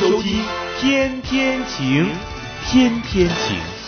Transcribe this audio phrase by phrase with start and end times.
[0.00, 0.40] 手机
[0.80, 2.08] 天天晴
[2.64, 3.79] 天天晴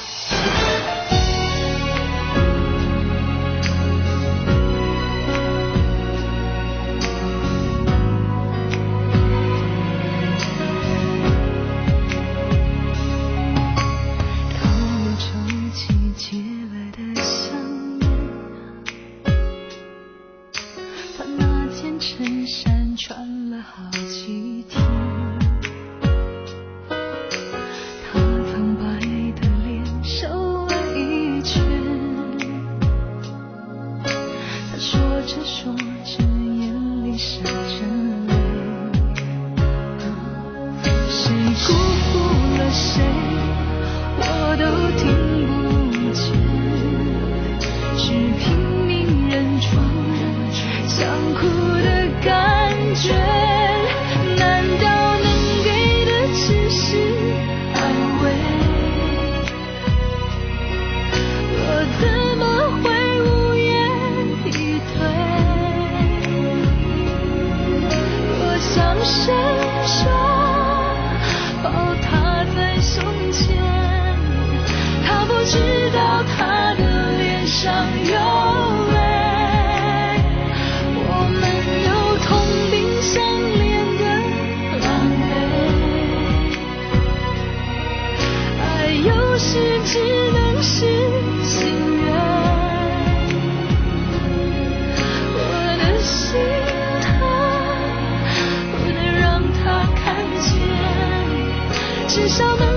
[102.32, 102.71] 上的。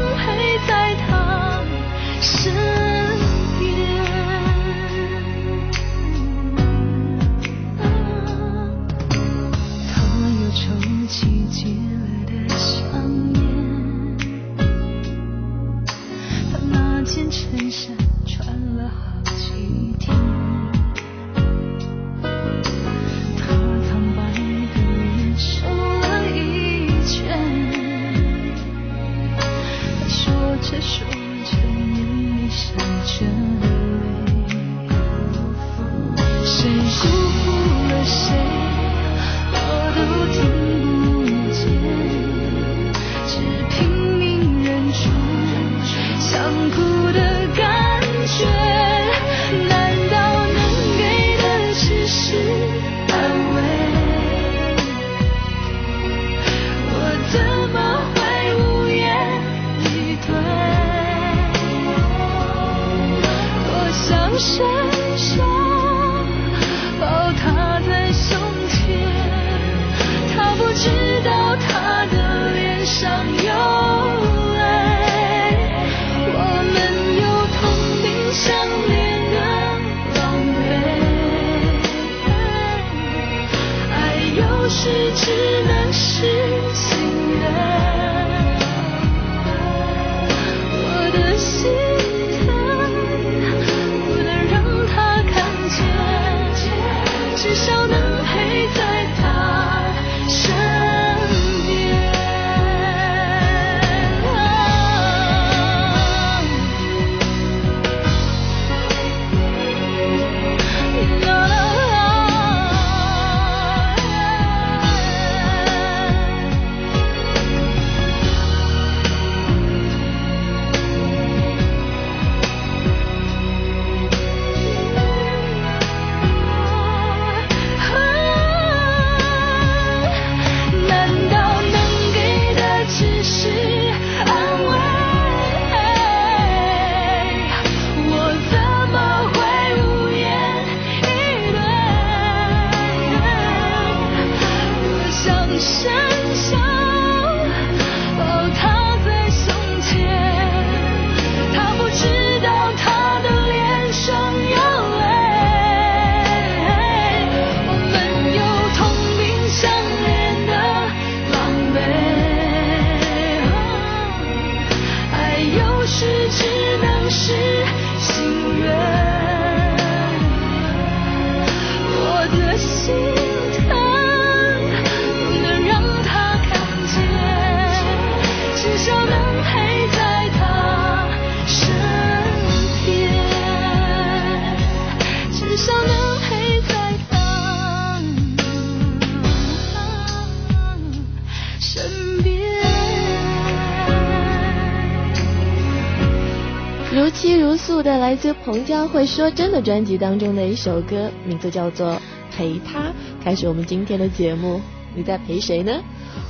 [197.55, 201.91] 期如诉的来自彭佳慧《说真的》专辑当中的一首歌，名字叫做
[202.29, 202.89] 《陪他》。
[203.23, 204.59] 开始我们今天的节目，
[204.93, 205.81] 你在陪谁呢？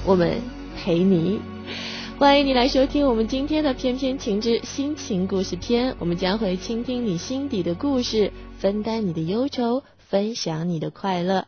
[0.06, 0.40] 我们
[0.78, 1.40] 陪你。
[2.20, 11.48] 欢迎你来收听我们今天的《偏偏情之心情故事篇》，我们将会倾听你心底的故事，分担你的忧愁，分享你的快乐。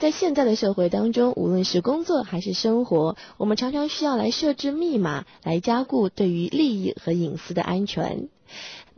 [0.00, 8.28] 在现在的社会当中，无论是工作还是生活，我们常常需要来设置密码，来加固对于利益和隐私的安全。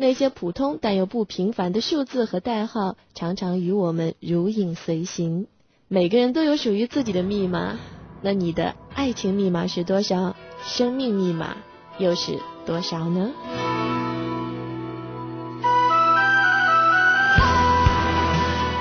[0.00, 5.48] 那些普通但又不平凡的数字和代号，常常与我们如影随形。
[5.88, 7.74] 每个人都有属于自己的密码，
[8.22, 10.36] 那你的爱情密码是多少？
[10.64, 11.56] 生命密码
[11.98, 13.30] 又是多少呢？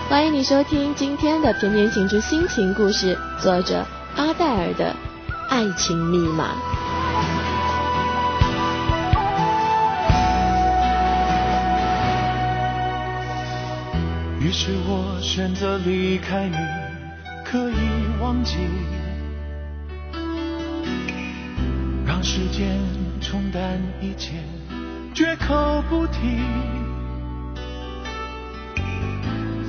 [0.08, 3.84] 欢迎你收听今天的《甜甜情之心情故事》，作者
[4.16, 4.96] 阿黛尔的
[5.50, 6.87] 爱情密码。
[14.40, 16.56] 于是我选择离开你，
[17.44, 17.76] 可以
[18.22, 18.56] 忘记，
[22.06, 22.78] 让时间
[23.20, 24.34] 冲淡一切，
[25.14, 26.38] 绝口不提。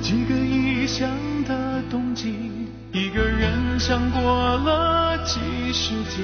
[0.01, 1.09] 几个异乡
[1.45, 2.51] 的冬季，
[2.91, 5.39] 一个人想过了几
[5.73, 6.23] 世纪，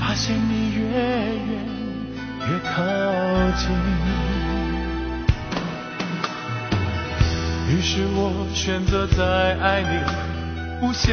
[0.00, 1.66] 发现你越远
[2.48, 2.82] 越靠
[3.58, 4.35] 近。
[7.68, 9.98] 于是我选择在爱里
[10.80, 11.12] 不想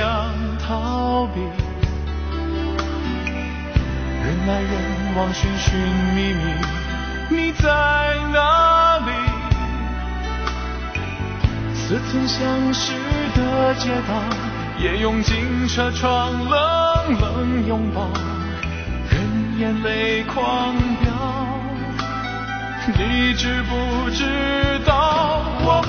[0.59, 1.41] 逃避，
[4.21, 4.71] 人来人
[5.15, 5.75] 往寻寻
[6.13, 6.43] 觅觅，
[7.29, 7.63] 你在
[8.31, 9.11] 哪里？
[11.73, 12.93] 似曾相识
[13.35, 14.13] 的街道，
[14.79, 18.07] 也拥进车窗，冷冷拥抱，
[19.09, 21.11] 任眼泪狂飙。
[22.85, 24.25] 你知不知
[24.85, 25.81] 道，我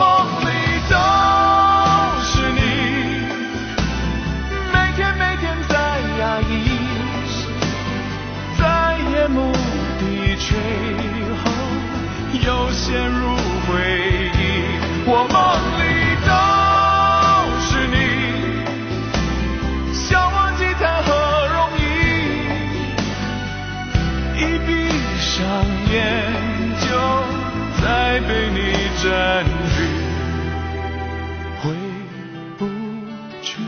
[12.84, 13.34] 陷入
[13.66, 13.72] 回
[14.36, 14.38] 忆。
[15.06, 15.36] 我梦
[15.80, 15.84] 里。
[16.24, 16.30] 都
[17.60, 17.96] 是你，
[19.92, 21.12] 想忘记谈何
[21.52, 21.82] 容易？
[24.40, 24.68] 一闭
[25.20, 25.36] 上
[25.92, 25.94] 眼，
[26.80, 26.86] 就
[27.82, 27.84] 再
[28.20, 28.58] 被你
[29.02, 29.04] 占
[29.76, 29.76] 据，
[31.60, 31.62] 回
[32.56, 32.60] 不
[33.42, 33.60] 去，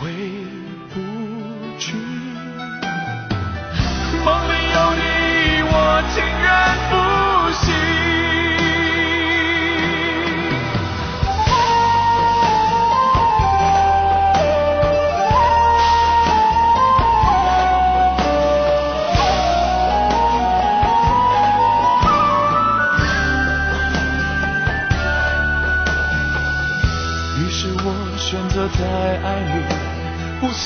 [0.00, 0.08] 回
[0.94, 0.94] 不
[1.78, 1.84] 去。
[4.24, 5.02] 梦里有你，
[5.68, 5.76] 我
[6.14, 6.48] 情愿
[6.88, 6.92] 不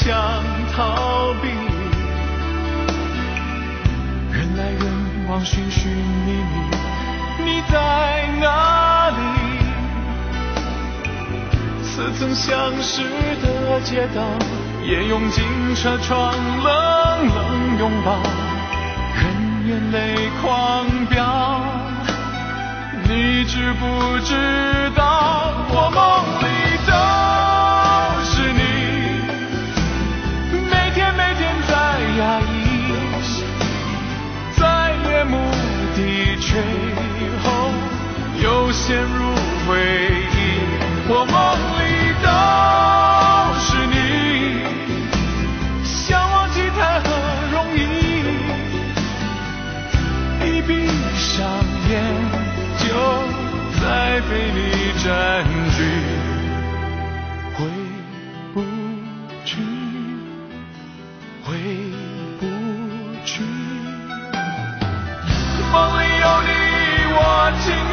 [0.07, 0.15] 想
[0.73, 1.49] 逃避，
[4.31, 4.85] 人来人
[5.29, 6.55] 往寻寻觅觅，
[7.45, 9.17] 你在哪里？
[11.83, 13.03] 似曾相识
[13.43, 14.23] 的街道，
[14.85, 18.23] 也拥进车窗，冷冷拥抱，
[19.17, 19.25] 任
[19.67, 21.61] 眼泪狂飙。
[23.09, 23.85] 你知不
[24.21, 24.37] 知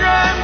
[0.05, 0.42] 我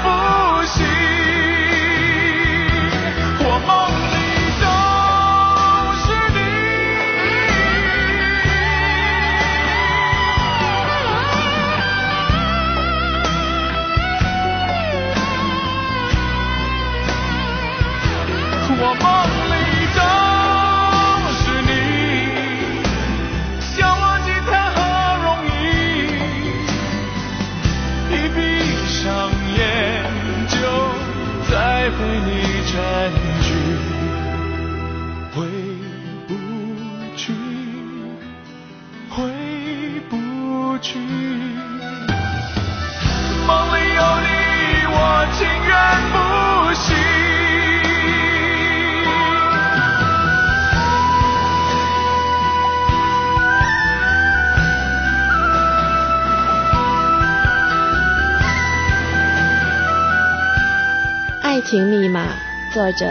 [61.70, 62.34] 情密码
[62.74, 63.06] 作者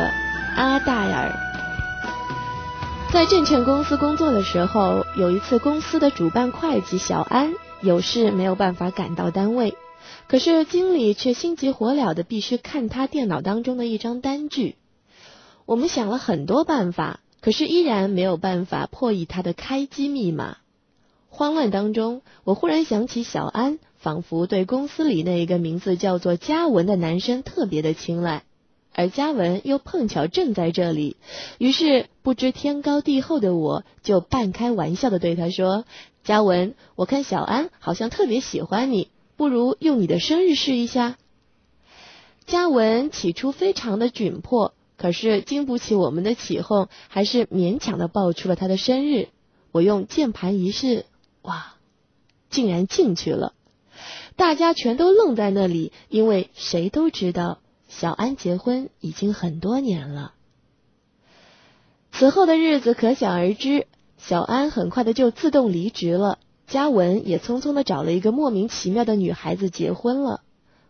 [0.57, 1.33] 阿黛尔。
[3.13, 9.77] 在证券公司工作的时候，有一次公司的主办会计小安有事没有办法赶到单位，
[10.27, 14.75] 可是经理却心急火燎的必须看他电脑当中的一张单据。
[15.65, 20.57] 我们想了很多办法，可是依然没有办法破译他的开机密码。
[21.29, 28.43] 慌乱当中，我忽然想起小安，仿佛对公司里那一个名字叫做嘉文的男生特别的青睐，
[28.99, 31.17] 而嘉文又碰巧正在这里。
[31.59, 35.85] 于是不知天高地厚的我，就半开玩笑的对他说
[36.25, 41.17] ：“嘉文，我看小安好像特别喜欢你，不如用你的生日试一下。”
[42.45, 44.75] 嘉文起初非常的窘迫。
[44.97, 49.29] 可是经不起我们的起哄，还是勉强的报出了他的生日。
[49.71, 51.07] 我用键盘一试，
[51.43, 51.75] 哇，
[52.51, 53.53] 竟然进去了！
[54.35, 60.35] 大家全都愣在那里，因为谁都知道小安结婚已经很多年了。
[62.13, 70.43] 此后的日子可想而知，小安很快的就自动离职了，嘉文也匆匆的找了一个莫名其妙的女孩子结婚了。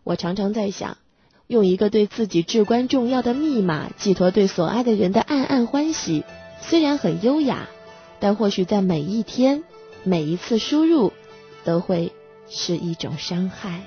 [0.05, 0.99] 我常常在想。
[1.47, 6.23] 用一个对自己至关重要的密码寄托对所爱的人的暗暗欢喜，
[6.61, 7.71] 虽然很优雅，
[8.21, 9.65] 但或许在每一天、
[10.05, 11.15] 每一次输入，
[11.65, 12.13] 都会
[12.51, 13.87] 是一种伤害。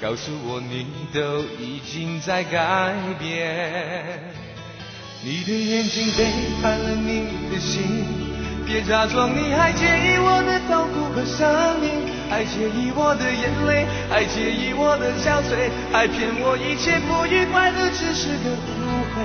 [0.00, 4.20] 告诉我，你都已经在改变。
[5.24, 6.26] 你的眼睛背
[6.60, 8.04] 叛了你的心，
[8.66, 19.24] 别假装你还介意我的痛苦和生命，还介意我的眼泪，还介意我的憔悴，还骗我一切不愉快的只是个误会。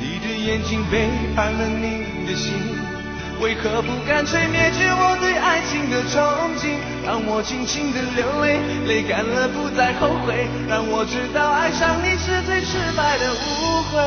[0.00, 2.95] 你的眼睛背叛了你的心。
[3.38, 6.78] 为何不干脆灭绝我对爱情的憧憬？
[7.04, 10.48] 让我尽情的流泪，泪干了不再后悔。
[10.66, 14.00] 让我知道爱上你是最失败的误会。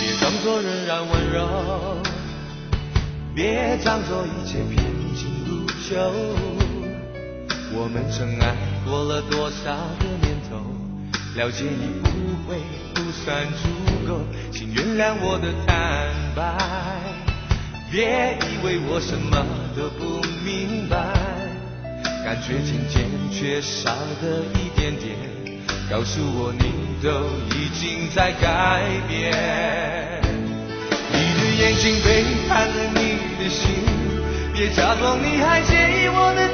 [0.00, 2.02] 别装作仍然温柔，
[3.34, 4.76] 别装作一切平
[5.14, 6.53] 静如旧。
[7.76, 8.54] 我们曾爱
[8.86, 10.56] 过了多少个年头，
[11.34, 12.08] 了解你不
[12.46, 12.56] 会
[12.94, 13.68] 不算足
[14.06, 14.20] 够，
[14.52, 16.56] 请原谅我的坦白。
[17.90, 19.44] 别以为我什么
[19.76, 20.96] 都不明白，
[22.24, 23.90] 感觉渐渐缺少
[24.22, 25.16] 的一点点，
[25.90, 27.10] 告诉我你都
[27.56, 30.22] 已经在改变。
[31.10, 33.82] 你的眼睛背叛了你的心，
[34.52, 36.53] 别假装你还介意我的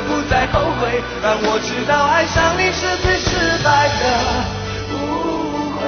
[0.00, 4.02] 不再后悔，让我知道爱上你是最失败的
[4.92, 4.96] 误
[5.72, 5.80] 会。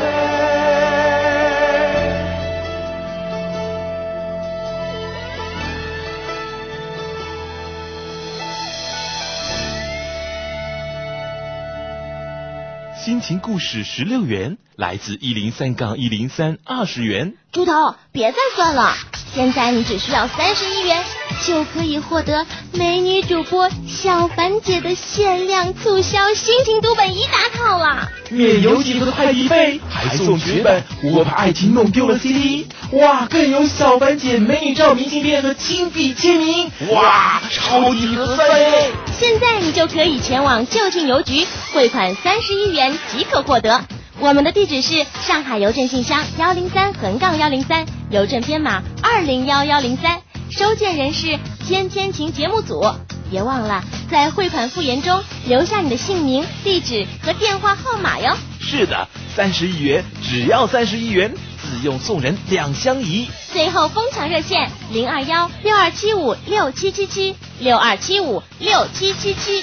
[13.05, 17.35] 心情故事十六元，来自一零三杠一零三二十元。
[17.53, 18.93] 猪头，别再算了，
[19.35, 21.05] 现在你只需要三十一元，
[21.47, 28.09] 就可以获得美女主播小凡姐的限量促销心情读本一大套了。
[28.31, 30.83] 免邮寄和快递费，还送绝版
[31.13, 38.91] 《我把爱情弄丢了》CD，哇，更有小凡姐美女照明信片和亲笔签名，哇，超级合算耶！
[39.19, 43.81] 现在你就可以前往就近邮局汇款三十一元即可获得。
[44.21, 50.21] 我们的地址是上海邮政信箱幺零三横杠幺零三，邮政编码二零幺幺零三，
[50.51, 52.85] 收件人是天天晴节目组。
[53.31, 58.37] 别忘了在汇款复言中留下你的姓名、地址和电话号码哟。
[58.59, 61.33] 是的，三十一元，只要三十一元，
[61.63, 63.29] 自用送人两相宜。
[63.53, 69.63] 最后疯抢热线零二幺六二七五六七七七六二七五六七七七。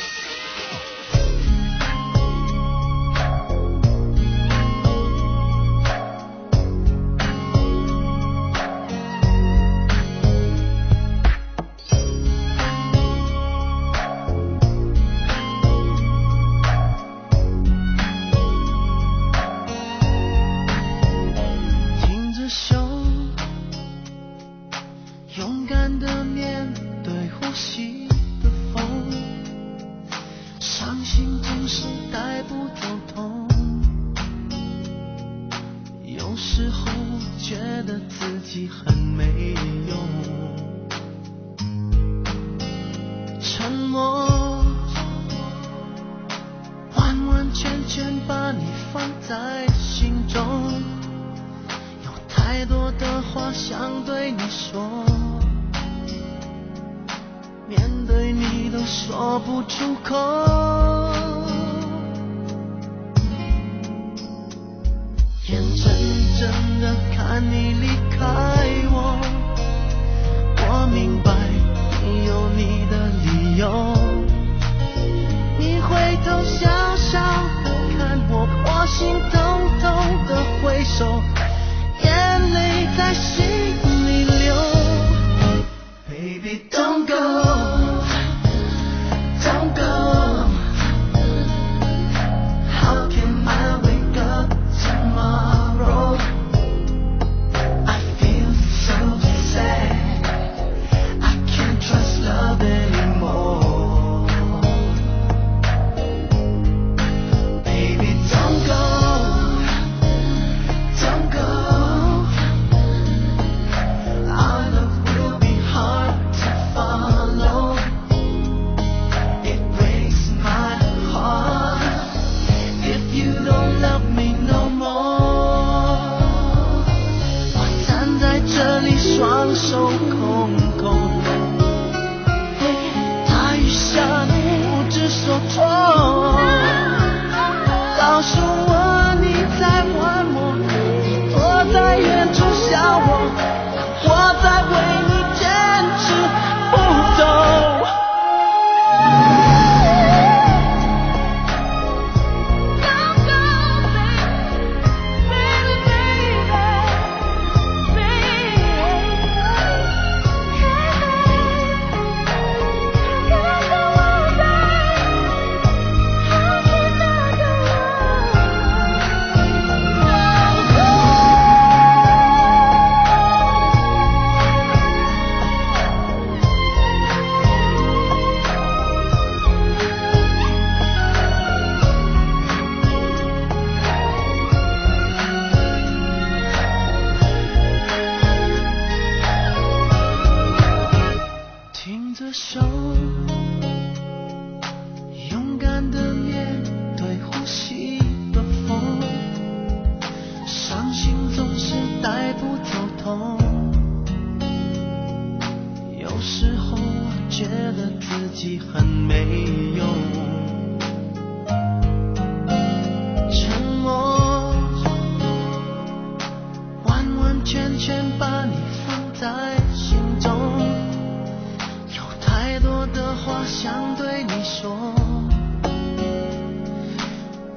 [223.26, 224.94] 话想对你说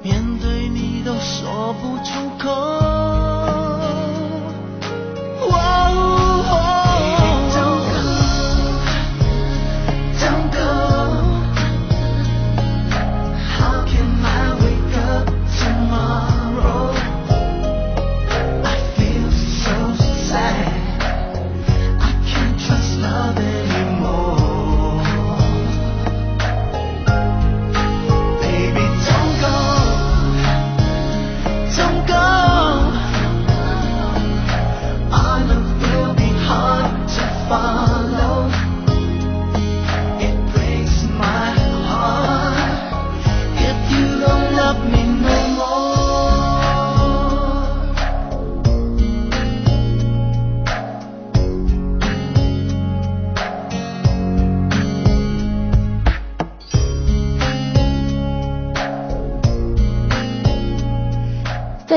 [0.01, 2.78] 面对你都说不出口。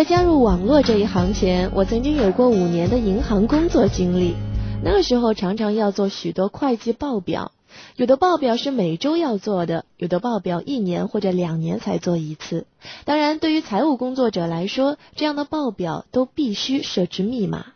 [0.02, 4.34] 在加入网络这一行前，我曾经有过五年的银行工作经历。
[4.82, 7.52] 那个时候常常要做许多会计报表，
[7.94, 12.66] 有的报表是每周要做的，有的报表一年或者两年才做一次。
[13.04, 17.66] 当然，对于财务工作者来说，这样的报表都必须设置密码。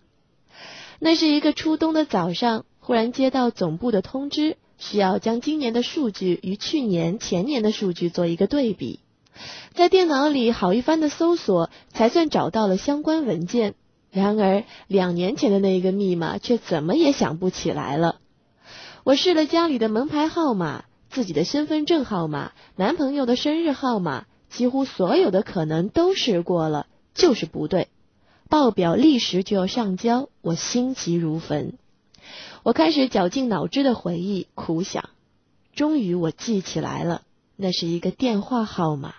[0.98, 8.98] 那是一个初冬的早上，忽然接到总部的通知，需要将今年的数据与去年、前年的数据做一个对比。
[9.74, 13.74] 在电脑里好一番的搜索，才算找到了相关文件。
[14.10, 18.16] 然而，两年前的那个密码却怎么也想不起来了。
[19.04, 27.88] 我试了家里的门牌号码、自己的身份证号码、男朋友的生日号码，几乎所有的可能都试过了，就是不对。
[28.48, 31.74] 报表立时就要上交，我心急如焚。
[32.62, 35.10] 我开始绞尽脑汁的回忆、苦想，
[35.74, 37.22] 终于我记起来了，
[37.54, 39.14] 那是一个电话号码。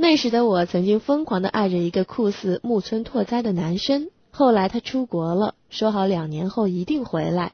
[0.00, 7.52] 那时的我曾经疯狂的爱着一个酷似木村拓哉的男生，后来他出国了，说好两年后一定回来。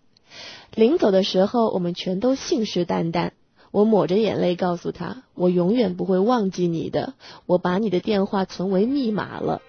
[0.75, 3.31] 临走的时候，我们全都信誓旦旦。
[3.71, 7.15] 我抹着眼泪告诉他，我永远不会忘记你的，
[7.47, 9.63] 我把你的电话存为密码了。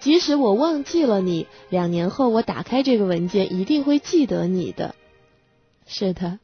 [0.00, 4.96] 即使我忘记了你，两年后我打开这个文件，一定会记得你的。
[5.86, 6.40] 是的，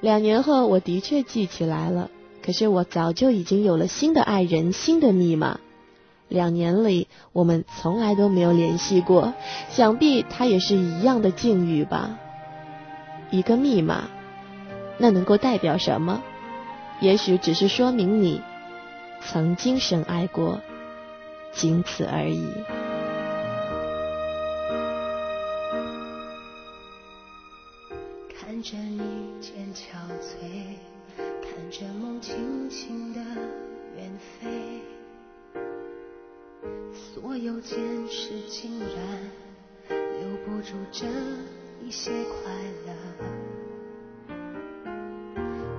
[0.00, 2.10] 两年后我的确记起来了。
[2.44, 5.60] 可是我早就已经有了新的爱人，新的密码。
[6.28, 9.34] 两年里，我们从来都没有联系过，
[9.68, 12.18] 想必他也是一样的境遇吧。
[13.30, 14.04] 一个密码，
[14.98, 16.22] 那能够代表什么？
[17.00, 18.40] 也许只是说明你
[19.20, 20.60] 曾经深爱过，
[21.52, 22.46] 仅此而已。
[37.32, 37.78] 所有坚
[38.10, 38.88] 持竟然
[39.88, 41.06] 留不住这
[41.82, 42.52] 一些快
[42.84, 42.92] 乐，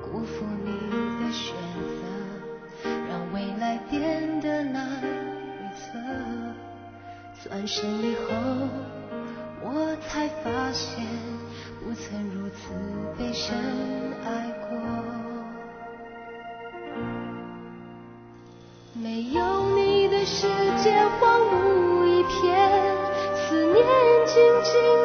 [0.01, 0.71] 辜负你
[1.23, 1.55] 的选
[2.81, 5.83] 择，让未来变得难预测。
[7.43, 8.31] 转身以后，
[9.61, 11.05] 我才发现
[11.83, 12.73] 不曾如此
[13.15, 13.55] 悲伤
[24.73, 25.02] 静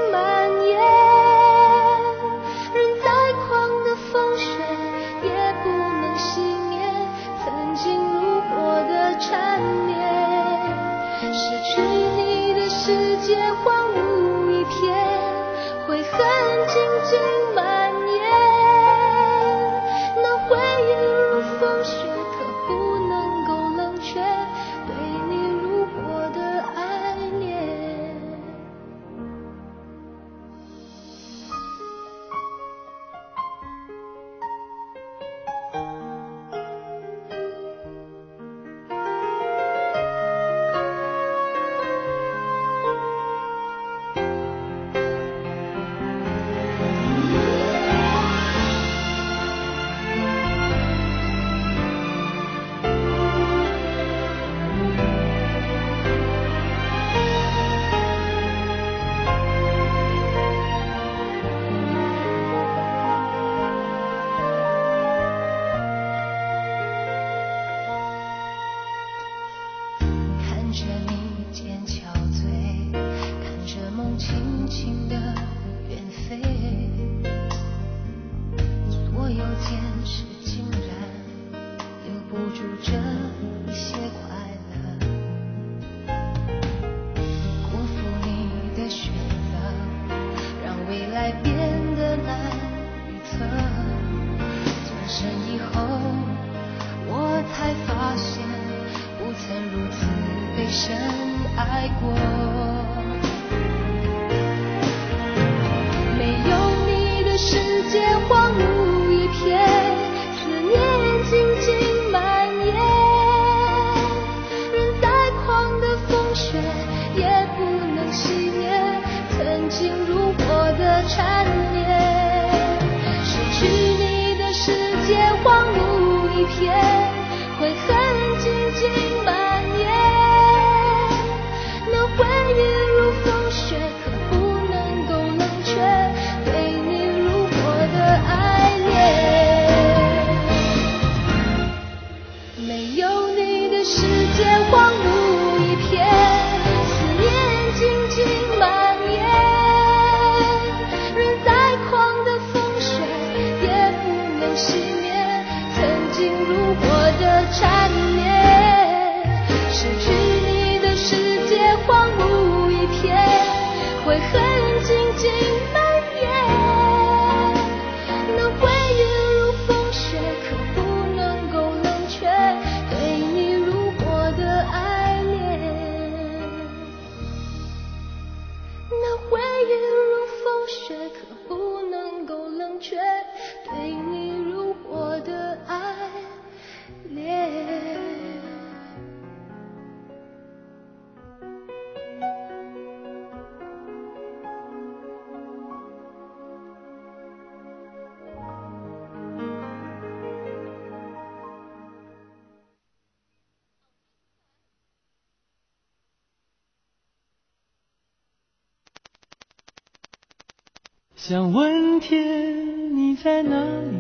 [211.19, 213.91] 想问天你在哪里？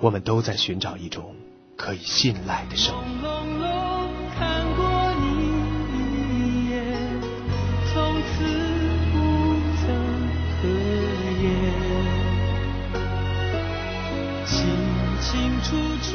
[0.00, 1.34] 我们都在寻找一种
[1.76, 4.06] 可以信赖的生活朦胧
[4.38, 5.24] 看过你
[5.90, 6.80] 一眼
[7.92, 8.44] 从此
[9.10, 9.18] 不
[9.80, 9.90] 曾
[10.62, 10.62] 合
[11.42, 11.44] 眼
[14.46, 14.54] 清
[15.20, 16.06] 清楚楚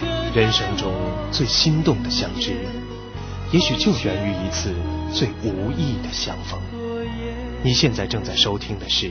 [0.00, 0.02] 可
[0.34, 0.92] 人生中
[1.30, 2.56] 最心动的相知
[3.52, 4.74] 也许就源于一次
[5.14, 6.60] 最无意的相逢。
[7.62, 9.10] 你现在正在收听的是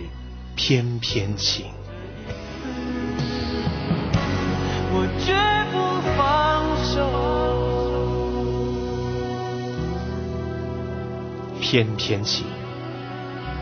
[0.56, 1.68] 翩翩情。
[4.92, 5.36] 我绝
[5.72, 5.78] 不
[6.18, 7.30] 放手。
[11.62, 12.46] 翩翩起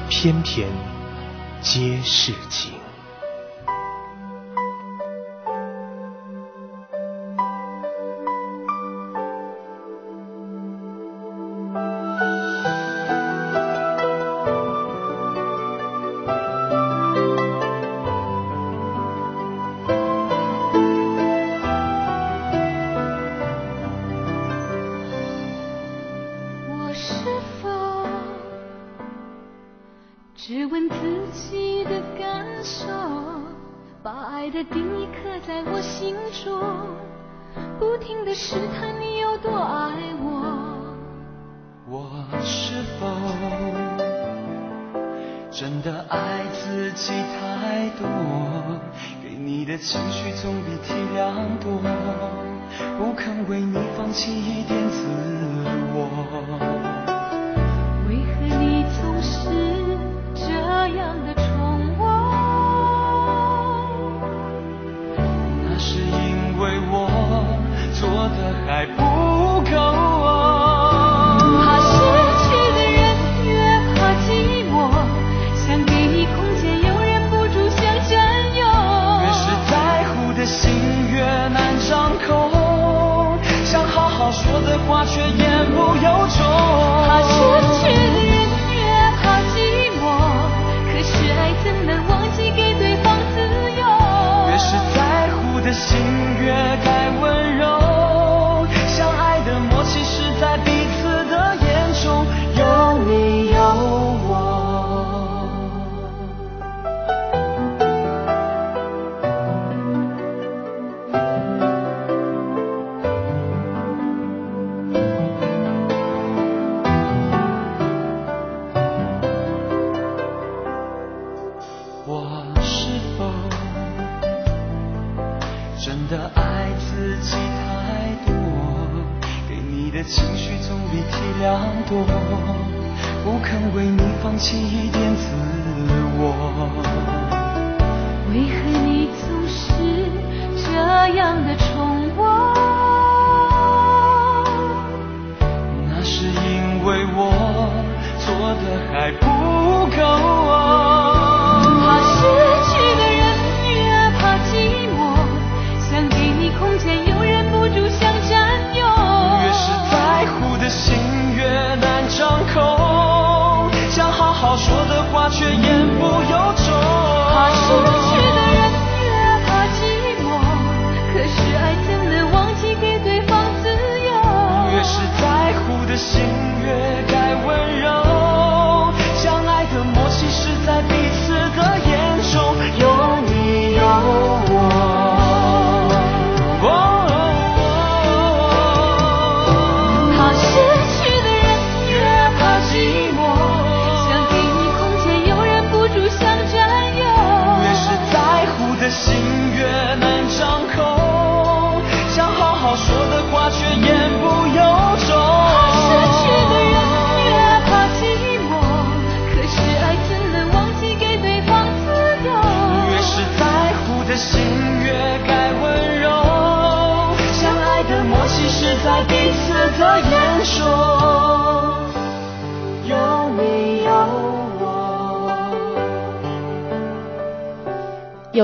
[0.10, 0.70] 翩翩
[1.62, 2.77] 皆是情。
[45.88, 48.10] 的爱自己太多
[49.24, 51.82] 给你的情绪总比体谅多
[52.98, 55.06] 不肯为你放弃一点自
[55.94, 56.67] 我。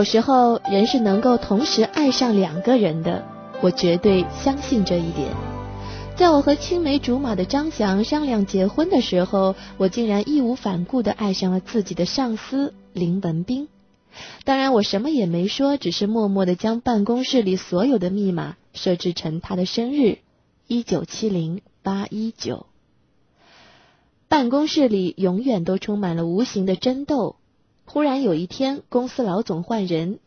[0.03, 3.23] 有时候人是能够同时爱上两个人的，
[3.61, 5.29] 我绝对相信这一点。
[6.17, 13.69] 在我和青梅竹马的张翔商量结婚的时候，我竟然义无反顾地爱上了自己的上司林文斌。
[14.43, 20.17] 当然，我什么也没说，只是默默地将办公室里所有的密码设置成他的生日
[20.67, 22.65] 一九七零八一九。
[24.27, 27.37] 办公室里永远都充满了无形的争斗。
[27.85, 30.19] 忽然有一天，公司老总换人，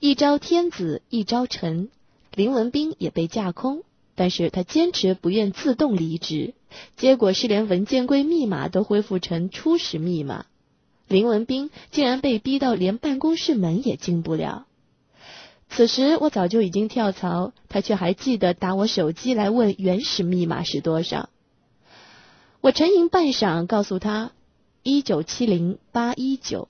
[0.00, 1.90] 一朝天子一朝臣，
[2.34, 3.82] 林文斌也被架空，
[4.14, 6.54] 但是他坚持不愿自动离职，
[6.96, 10.46] 结果是连文件柜密码都恢复成初始密码。
[11.06, 14.66] 林文斌竟然被逼到连办公室门也进不了。
[15.68, 21.28] 此时我早就已经跳槽，他却还记得打我手机来问原始密码是多少。
[22.60, 24.32] 我沉吟半晌，告诉他
[24.82, 26.68] 一九七零八一九。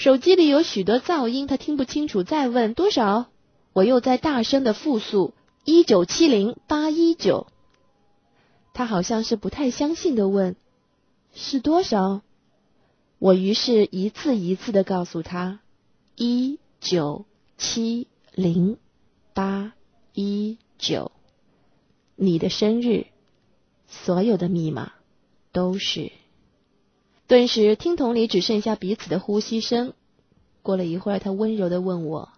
[0.00, 3.26] 手机里有许多噪音，他听不清楚，再问多少？
[3.74, 5.34] 我又在大声的复述
[5.66, 7.48] 一九七零八一九。
[8.72, 10.56] 他好像是不太相信的问
[11.34, 12.22] 是多少？
[13.18, 15.60] 我于是一次一次的告诉他：
[16.16, 17.26] 一九
[17.58, 18.78] 七零
[19.34, 19.74] 八
[20.14, 21.12] 一九，
[22.16, 23.08] 你的生日，
[23.86, 24.92] 所有的密码
[25.52, 26.10] 都是。
[27.30, 29.92] 顿时听筒里只剩下彼此的呼吸声。
[30.62, 32.30] 过了一会儿，他温柔的问我：“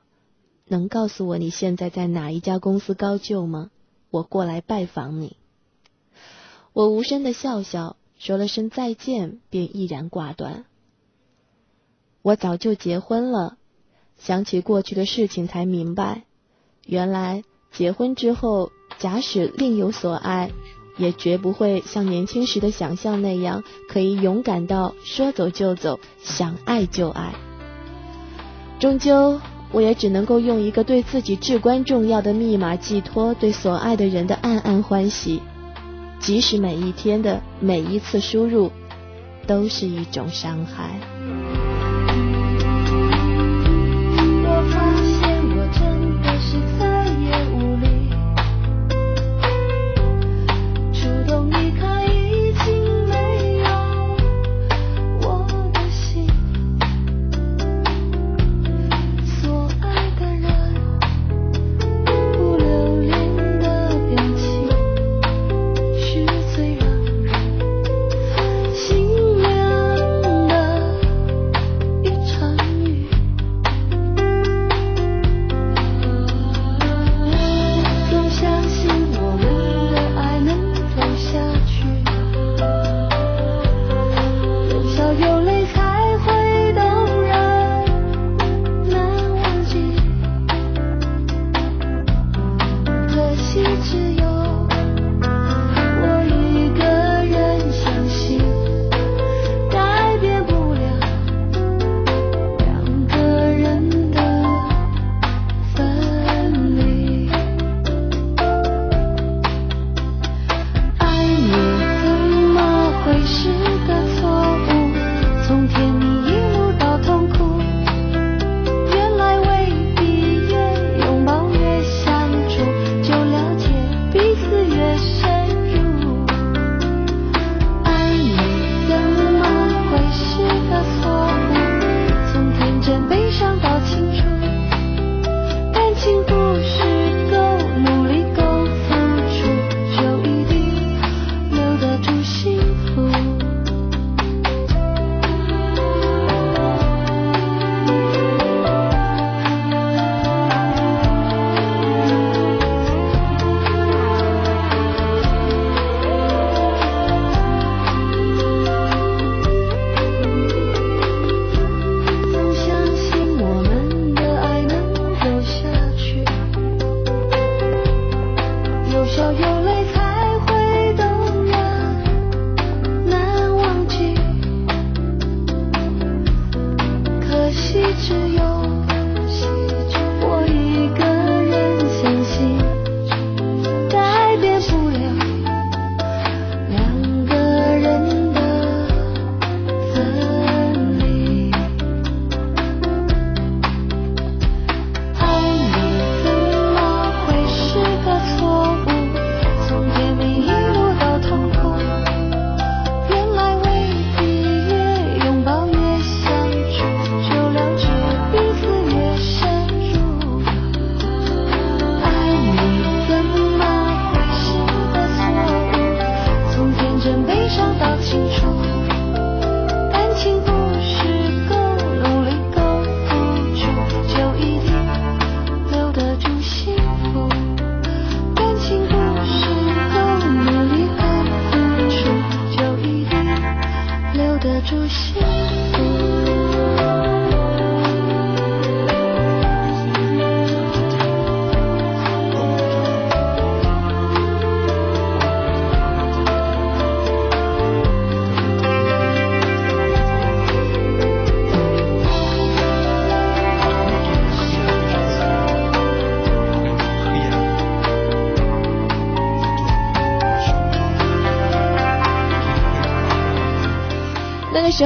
[0.69, 3.71] 能告诉我你现在在哪一家公司高就吗？
[4.11, 5.39] 我过来拜访你。”
[6.75, 10.67] 我无声的笑笑，说了声再见，便毅然挂断。
[12.21, 13.57] 我早就结婚了，
[14.19, 16.25] 想起过去的事情才明白，
[16.85, 20.51] 原来结婚之后，假使另有所爱，
[21.03, 27.35] 也绝不会像年轻时的想象那样，可以勇敢到说走就走，想爱就爱。
[28.79, 29.41] 终究，
[29.73, 35.43] 我也只能够用一个对自己至关重要的密码寄托对所爱的人的暗暗欢喜，
[36.21, 38.71] 即使每一天的每一次输入，
[39.47, 41.12] 都是一种伤害。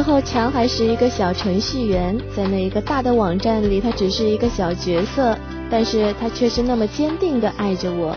[0.07, 5.37] 后，强还是一个小程序员，在那一个大的网站里，他只是一个小角色，
[5.69, 8.17] 但是他却是那么坚定的爱着我。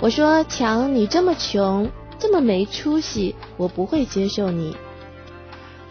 [0.00, 1.88] 我说：“强，你这么穷，
[2.18, 4.76] 这么没出息，我不会接受你。”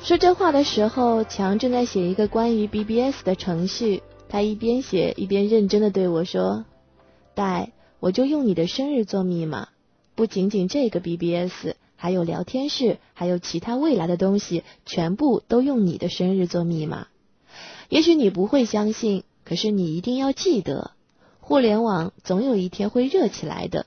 [0.04, 6.66] 说这话的时候，强正在写一个关于 BBS 的程序，他一边写一边认真的对我说
[7.34, 7.72] ：“戴，
[8.02, 9.70] 我就用你的生日做密码，
[10.16, 17.08] 不仅仅这个 BBS。”还有聊天室，还有其他未来的东西，全部都用你的生日做密码。
[17.88, 20.92] 也许你不会相信，可是你一定要记得，
[21.40, 23.86] 互联网总有一天会热起来的，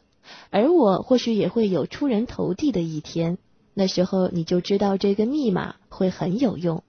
[0.49, 3.37] 而我或许也会有出人头地的一天。
[3.75, 6.83] 那时候你就知道这个密码会很有用。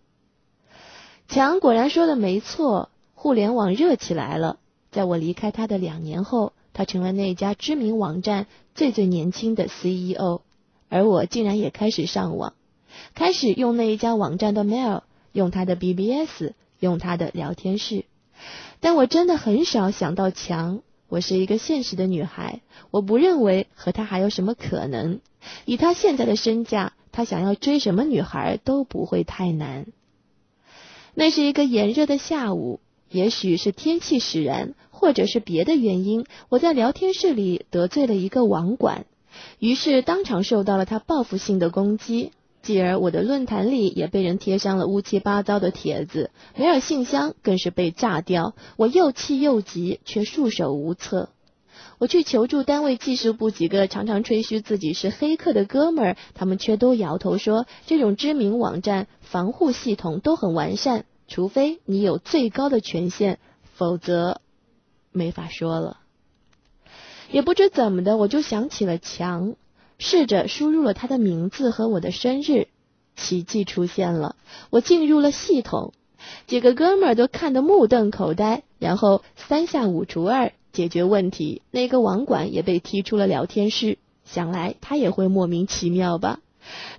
[1.28, 4.60] 强果然说的没错，互联网热起来了。
[4.92, 10.44] 在我离开他的两年后，他成了那家知名网站最最年轻的 CEO。
[10.90, 12.54] 而我竟然也开始上网，
[13.14, 18.06] 开始用那一家网站的 mail，用他的 BBS，用他的聊天室。
[18.80, 20.82] 但我真的很少想到强。
[21.10, 22.60] 我是一个现实的女孩，
[22.92, 25.22] 我不认为和他还有什么可能。
[25.64, 29.86] 以他现在的身价，他想要追什么女孩都不会太难。
[31.14, 39.06] 那是一个炎热的下午，也许是天气使然，或者是别的原因，我在聊天室里得罪了一个网管。
[39.60, 42.32] 于是当场受到了他报复性的攻击，
[42.62, 48.56] 继而我的论坛里也被人贴上了乌七八糟的帖子，梅尔信箱更是被炸掉。
[48.76, 51.30] 我又气又急，却束手无策。
[52.00, 63.40] 我去求助单位技术部几个常常吹嘘自己是黑客的哥们儿，他们却都摇头说，这种知名网站防护系统都很完善，除非你有最高的权限，
[63.74, 64.42] 否则
[65.12, 65.98] 没法说了。
[67.32, 69.56] 也不知怎么的，我就想起了强，
[70.00, 72.68] 试着输入了他的名字和我的生日，
[73.16, 74.36] 奇迹出现了，
[74.70, 75.94] 我进入了系统，
[76.46, 86.40] 几个哥们儿都看得目瞪口呆，然后三下五除二解决问题，那个网管也被踢出了聊天室，想来他也会莫名其妙吧，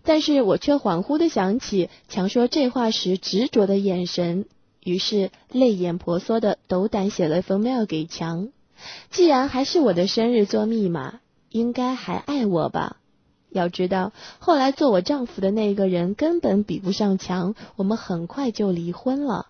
[0.02, 4.46] 但是我却恍惚的想起强说这话时执着的眼神，
[4.82, 8.48] 于是泪眼婆娑的斗胆写了封 mail 给强。
[9.10, 11.20] 既然还是我的生日做密码，
[11.50, 12.96] 应该还爱我吧？
[13.50, 19.46] 要知道，后来做我丈夫的那个人根本比不上强，我们很快就离婚了。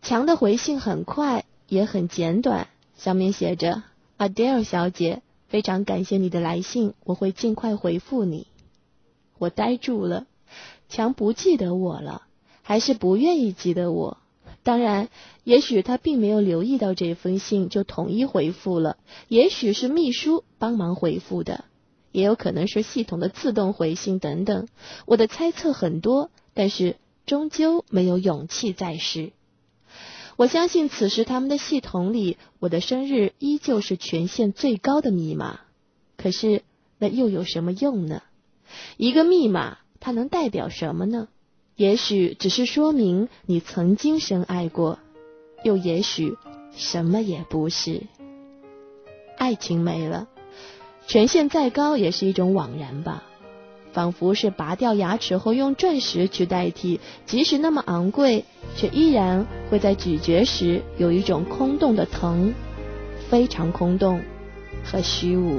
[0.00, 3.82] 强的回信很快，也很简短，上面写着
[4.18, 8.46] ：“Adele 小姐，非常感谢你的来信，我会尽快回复你。”
[9.38, 10.26] 我呆住了，
[10.88, 12.22] 强不记得我了，
[12.62, 14.16] 还是不愿意记得我？
[14.66, 15.10] 当然，
[15.44, 18.96] 也许他并没有留意到这封信就统一回复了，
[19.28, 21.66] 也许是秘书帮忙回复的，
[22.10, 24.66] 也有可能是系统的自动回信等等。
[25.06, 26.96] 我的猜测很多，但是
[27.26, 29.30] 终究没有勇气再试。
[30.34, 35.60] 我相信此时他们的系统里，我的生日依旧是权限最高的密码。
[36.16, 36.64] 可是
[36.98, 38.20] 那又有什么用呢？
[38.96, 41.28] 一个密码，它能代表什么呢？
[41.76, 44.98] 也许只是说明你曾经深爱过，
[45.62, 46.34] 又也许
[46.74, 48.00] 什么也不是。
[49.36, 50.26] 爱情没了，
[51.06, 53.24] 权限再高也是一种枉然吧，
[53.92, 62.54] 仿佛是拔掉牙齿后用钻石去代替，即使那么昂贵，却依然会在咀嚼时有一种空洞的疼，
[63.28, 64.22] 非常空洞
[64.82, 65.58] 和虚无。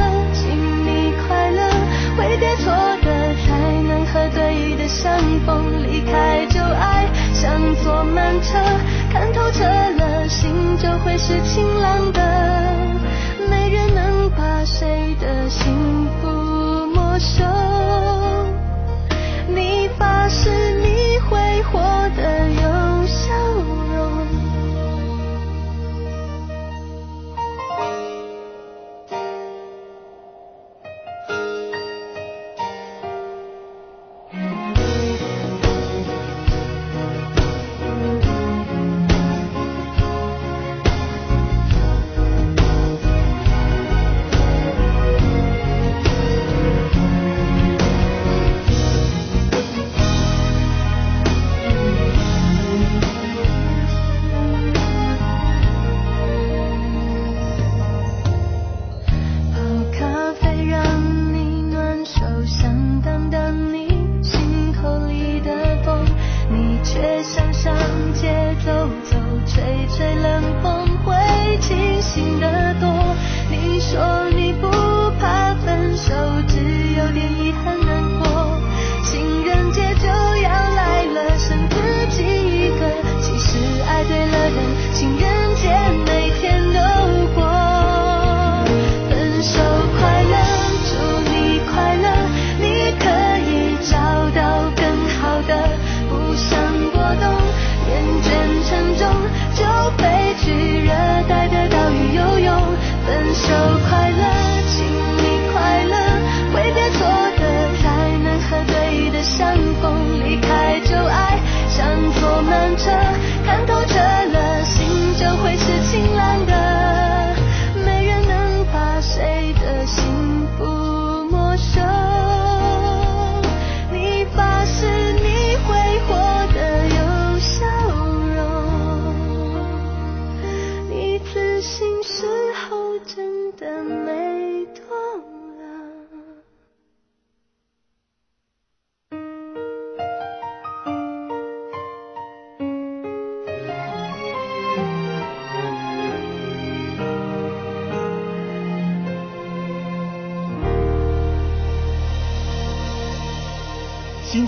[2.21, 3.49] 乐，挥别错的，才
[3.87, 5.83] 能和对的相逢。
[5.83, 8.57] 离开旧爱，像坐慢车，
[9.11, 12.21] 看透彻了，心就会是晴朗的。
[13.49, 17.43] 没人能把谁的幸福没收。
[19.47, 20.49] 你发誓
[20.79, 22.00] 你会活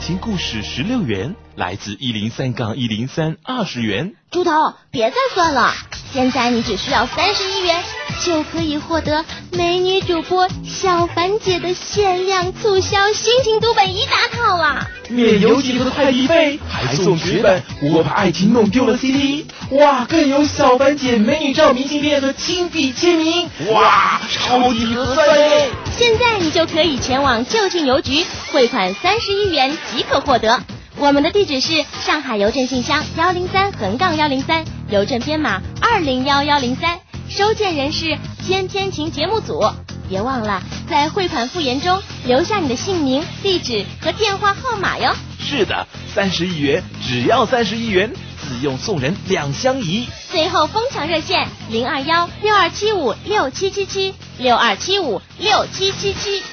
[0.06, 4.16] 情故事十六元，来自一零三杠一零三二十元。
[4.32, 4.52] 猪头，
[4.92, 5.72] 别再算了，
[6.12, 7.82] 现在你只需要三十一元，
[8.26, 14.88] 就可以获得美女主播小凡姐的限量促销心情读本一大套啦！
[15.10, 17.62] 免邮寄和快递费，还送绝版
[17.92, 25.70] 《我把爱情弄丢了》CD，哇，更有小凡姐美女照明信片和亲笔签名，哇，超级合算嘞！
[25.98, 30.62] 现在你就可以前往就近邮局汇款三十一元即可获得。
[30.98, 37.00] 我们的地址是上海邮政信箱幺零三横杠幺零三，邮政编码二零幺幺零三，
[37.36, 38.16] 收件人是
[38.46, 39.60] 天天晴节目组。
[40.08, 45.12] 别忘了在汇款复言中留下你的姓名、地址和电话号码哟。
[45.40, 50.08] 是的，三十亿元只要三十亿元，自用送人两相宜。
[50.32, 56.44] 最后疯抢热线零二幺六二七五六七七七六二七五六七七七。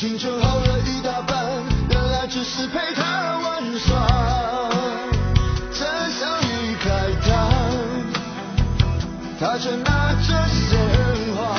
[0.00, 4.70] 青春耗了一大半原来只是陪他玩耍。
[5.74, 6.88] 真想离开
[7.20, 7.28] 他
[9.38, 10.80] 他却拿着鲜
[11.36, 11.54] 花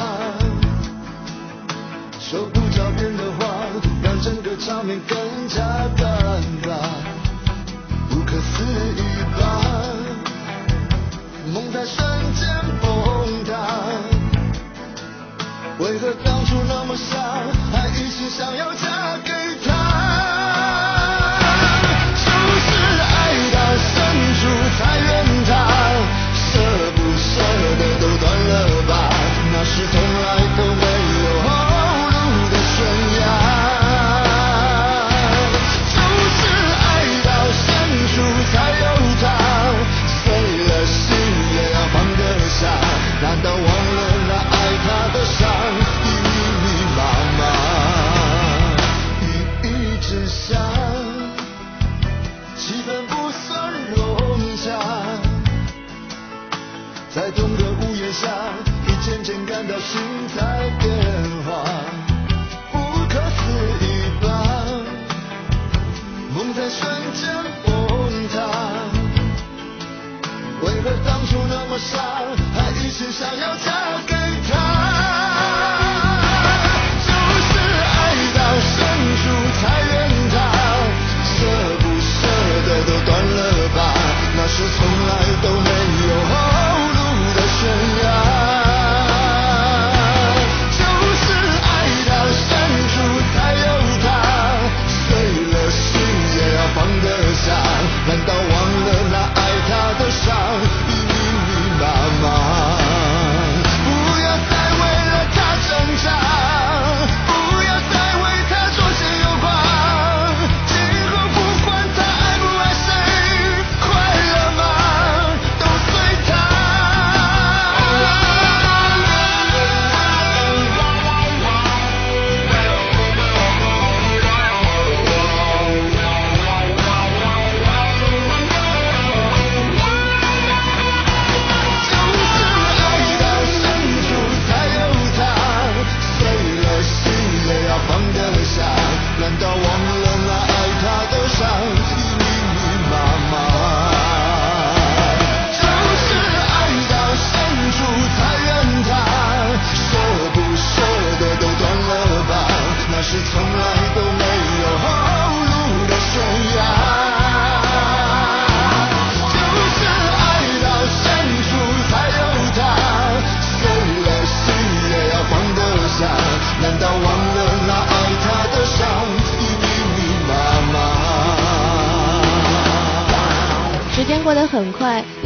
[2.20, 3.68] 说不着边的话
[4.02, 5.64] 让整个场面更加
[5.96, 6.80] 尴尬。
[8.10, 8.64] 不可思
[8.98, 9.62] 议吧
[11.54, 12.50] 梦在瞬间
[12.82, 14.12] 崩塌。
[15.78, 17.61] 为何当初那么傻
[17.96, 19.01] 一直想要讲。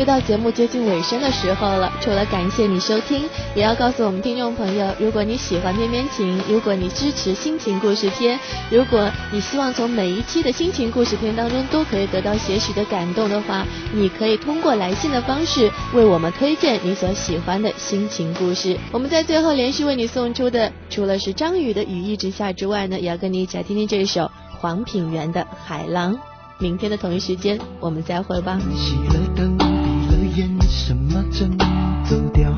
[0.06, 8.40] 到节目接近尾声的时候了除了感谢你收听也要告诉我们听众朋友如果你喜欢边边情如果你支持心情故事片
[8.70, 18.78] 如果你希望从每一期的心情故事片当中都可以得到些许的感动的话你可以通过来信的方式为我们推荐你所喜欢的心情故事。
[18.92, 24.30] 我们在最后连续为你送出的除了是张宇的雨一直下之外呢也要跟你一起来听听这一首
[24.60, 26.16] 黄品源的海浪。
[26.60, 28.60] 明天的同一时间我们再会吧。
[31.36, 31.52] 声
[32.06, 32.50] 走掉